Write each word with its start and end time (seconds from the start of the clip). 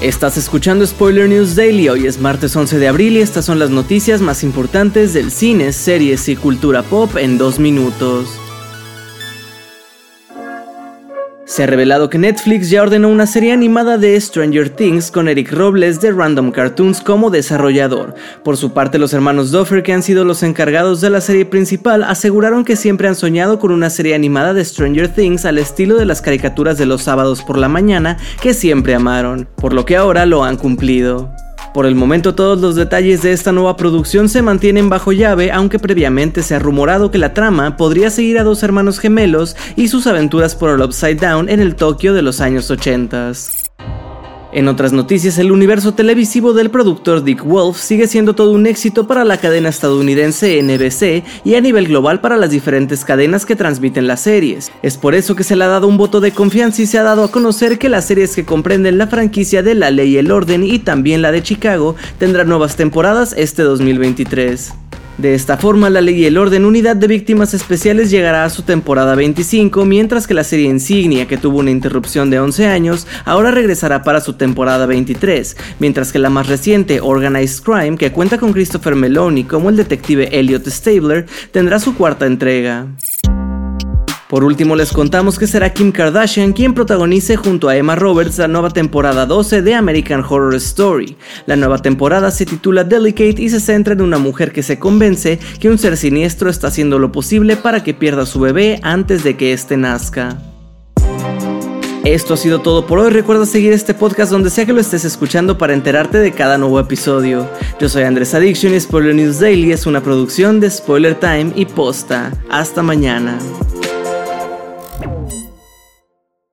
Estás 0.00 0.38
escuchando 0.38 0.86
Spoiler 0.86 1.28
News 1.28 1.54
Daily, 1.54 1.90
hoy 1.90 2.06
es 2.06 2.18
martes 2.18 2.56
11 2.56 2.78
de 2.78 2.88
abril 2.88 3.18
y 3.18 3.20
estas 3.20 3.44
son 3.44 3.58
las 3.58 3.68
noticias 3.68 4.22
más 4.22 4.42
importantes 4.42 5.12
del 5.12 5.30
cine, 5.30 5.74
series 5.74 6.26
y 6.30 6.36
cultura 6.36 6.82
pop 6.82 7.18
en 7.18 7.36
dos 7.36 7.58
minutos. 7.58 8.40
Se 11.50 11.64
ha 11.64 11.66
revelado 11.66 12.08
que 12.08 12.16
Netflix 12.16 12.70
ya 12.70 12.80
ordenó 12.80 13.08
una 13.08 13.26
serie 13.26 13.52
animada 13.52 13.98
de 13.98 14.18
Stranger 14.20 14.70
Things 14.70 15.10
con 15.10 15.26
Eric 15.26 15.50
Robles 15.50 16.00
de 16.00 16.12
Random 16.12 16.52
Cartoons 16.52 17.00
como 17.00 17.28
desarrollador. 17.28 18.14
Por 18.44 18.56
su 18.56 18.72
parte, 18.72 19.00
los 19.00 19.12
hermanos 19.14 19.50
Duffer, 19.50 19.82
que 19.82 19.92
han 19.92 20.04
sido 20.04 20.24
los 20.24 20.44
encargados 20.44 21.00
de 21.00 21.10
la 21.10 21.20
serie 21.20 21.44
principal, 21.44 22.04
aseguraron 22.04 22.64
que 22.64 22.76
siempre 22.76 23.08
han 23.08 23.16
soñado 23.16 23.58
con 23.58 23.72
una 23.72 23.90
serie 23.90 24.14
animada 24.14 24.54
de 24.54 24.64
Stranger 24.64 25.08
Things 25.08 25.44
al 25.44 25.58
estilo 25.58 25.96
de 25.96 26.04
las 26.04 26.22
caricaturas 26.22 26.78
de 26.78 26.86
los 26.86 27.02
sábados 27.02 27.42
por 27.42 27.58
la 27.58 27.68
mañana 27.68 28.16
que 28.40 28.54
siempre 28.54 28.94
amaron, 28.94 29.48
por 29.56 29.72
lo 29.72 29.84
que 29.84 29.96
ahora 29.96 30.26
lo 30.26 30.44
han 30.44 30.56
cumplido. 30.56 31.34
Por 31.72 31.86
el 31.86 31.94
momento 31.94 32.34
todos 32.34 32.60
los 32.60 32.74
detalles 32.74 33.22
de 33.22 33.32
esta 33.32 33.52
nueva 33.52 33.76
producción 33.76 34.28
se 34.28 34.42
mantienen 34.42 34.88
bajo 34.88 35.12
llave, 35.12 35.52
aunque 35.52 35.78
previamente 35.78 36.42
se 36.42 36.56
ha 36.56 36.58
rumorado 36.58 37.12
que 37.12 37.18
la 37.18 37.32
trama 37.32 37.76
podría 37.76 38.10
seguir 38.10 38.38
a 38.38 38.44
dos 38.44 38.64
hermanos 38.64 38.98
gemelos 38.98 39.56
y 39.76 39.86
sus 39.86 40.08
aventuras 40.08 40.56
por 40.56 40.70
el 40.70 40.82
Upside 40.82 41.16
Down 41.16 41.48
en 41.48 41.60
el 41.60 41.76
Tokio 41.76 42.12
de 42.12 42.22
los 42.22 42.40
años 42.40 42.70
80. 42.70 43.59
En 44.52 44.66
otras 44.66 44.92
noticias, 44.92 45.38
el 45.38 45.52
universo 45.52 45.94
televisivo 45.94 46.52
del 46.52 46.70
productor 46.70 47.22
Dick 47.22 47.44
Wolf 47.44 47.78
sigue 47.78 48.08
siendo 48.08 48.34
todo 48.34 48.50
un 48.50 48.66
éxito 48.66 49.06
para 49.06 49.24
la 49.24 49.36
cadena 49.36 49.68
estadounidense 49.68 50.60
NBC 50.60 51.24
y 51.44 51.54
a 51.54 51.60
nivel 51.60 51.86
global 51.86 52.20
para 52.20 52.36
las 52.36 52.50
diferentes 52.50 53.04
cadenas 53.04 53.46
que 53.46 53.54
transmiten 53.54 54.08
las 54.08 54.22
series. 54.22 54.72
Es 54.82 54.96
por 54.96 55.14
eso 55.14 55.36
que 55.36 55.44
se 55.44 55.54
le 55.54 55.62
ha 55.62 55.68
dado 55.68 55.86
un 55.86 55.96
voto 55.96 56.20
de 56.20 56.32
confianza 56.32 56.82
y 56.82 56.86
se 56.86 56.98
ha 56.98 57.04
dado 57.04 57.22
a 57.22 57.30
conocer 57.30 57.78
que 57.78 57.88
las 57.88 58.06
series 58.06 58.34
que 58.34 58.44
comprenden 58.44 58.98
la 58.98 59.06
franquicia 59.06 59.62
de 59.62 59.76
La 59.76 59.92
Ley 59.92 60.14
y 60.14 60.18
el 60.18 60.32
Orden 60.32 60.64
y 60.64 60.80
también 60.80 61.22
la 61.22 61.30
de 61.30 61.44
Chicago 61.44 61.94
tendrán 62.18 62.48
nuevas 62.48 62.74
temporadas 62.74 63.34
este 63.36 63.62
2023. 63.62 64.72
De 65.20 65.34
esta 65.34 65.58
forma, 65.58 65.90
La 65.90 66.00
Ley 66.00 66.22
y 66.22 66.24
el 66.24 66.38
Orden 66.38 66.64
Unidad 66.64 66.96
de 66.96 67.06
Víctimas 67.06 67.52
Especiales 67.52 68.10
llegará 68.10 68.46
a 68.46 68.48
su 68.48 68.62
temporada 68.62 69.14
25, 69.14 69.84
mientras 69.84 70.26
que 70.26 70.32
la 70.32 70.44
serie 70.44 70.70
Insignia, 70.70 71.28
que 71.28 71.36
tuvo 71.36 71.58
una 71.58 71.70
interrupción 71.70 72.30
de 72.30 72.40
11 72.40 72.66
años, 72.68 73.06
ahora 73.26 73.50
regresará 73.50 74.02
para 74.02 74.22
su 74.22 74.32
temporada 74.32 74.86
23, 74.86 75.58
mientras 75.78 76.10
que 76.10 76.18
la 76.18 76.30
más 76.30 76.46
reciente, 76.46 77.02
Organized 77.02 77.62
Crime, 77.62 77.98
que 77.98 78.12
cuenta 78.12 78.38
con 78.38 78.54
Christopher 78.54 78.94
Meloni 78.94 79.44
como 79.44 79.68
el 79.68 79.76
detective 79.76 80.30
Elliot 80.32 80.66
Stabler, 80.66 81.26
tendrá 81.52 81.80
su 81.80 81.94
cuarta 81.94 82.24
entrega. 82.24 82.86
Por 84.30 84.44
último 84.44 84.76
les 84.76 84.92
contamos 84.92 85.40
que 85.40 85.48
será 85.48 85.74
Kim 85.74 85.90
Kardashian 85.90 86.52
quien 86.52 86.72
protagonice 86.72 87.36
junto 87.36 87.68
a 87.68 87.76
Emma 87.76 87.96
Roberts 87.96 88.38
la 88.38 88.46
nueva 88.46 88.70
temporada 88.70 89.26
12 89.26 89.60
de 89.60 89.74
American 89.74 90.22
Horror 90.22 90.54
Story. 90.54 91.16
La 91.46 91.56
nueva 91.56 91.78
temporada 91.78 92.30
se 92.30 92.46
titula 92.46 92.84
Delicate 92.84 93.42
y 93.42 93.50
se 93.50 93.58
centra 93.58 93.92
en 93.94 94.02
una 94.02 94.18
mujer 94.18 94.52
que 94.52 94.62
se 94.62 94.78
convence 94.78 95.40
que 95.58 95.68
un 95.68 95.78
ser 95.78 95.96
siniestro 95.96 96.48
está 96.48 96.68
haciendo 96.68 97.00
lo 97.00 97.10
posible 97.10 97.56
para 97.56 97.82
que 97.82 97.92
pierda 97.92 98.24
su 98.24 98.38
bebé 98.38 98.78
antes 98.84 99.24
de 99.24 99.36
que 99.36 99.52
éste 99.52 99.76
nazca. 99.76 100.38
Esto 102.04 102.34
ha 102.34 102.36
sido 102.36 102.60
todo 102.60 102.86
por 102.86 103.00
hoy. 103.00 103.10
Recuerda 103.10 103.46
seguir 103.46 103.72
este 103.72 103.94
podcast 103.94 104.30
donde 104.30 104.50
sea 104.50 104.64
que 104.64 104.72
lo 104.72 104.80
estés 104.80 105.04
escuchando 105.04 105.58
para 105.58 105.74
enterarte 105.74 106.18
de 106.18 106.30
cada 106.30 106.56
nuevo 106.56 106.78
episodio. 106.78 107.48
Yo 107.80 107.88
soy 107.88 108.04
Andrés 108.04 108.32
Addiction 108.32 108.74
y 108.74 108.80
Spoiler 108.80 109.12
News 109.12 109.40
Daily 109.40 109.72
es 109.72 109.86
una 109.86 110.00
producción 110.00 110.60
de 110.60 110.70
Spoiler 110.70 111.18
Time 111.18 111.52
y 111.56 111.66
Posta. 111.66 112.32
Hasta 112.48 112.80
mañana. 112.80 113.36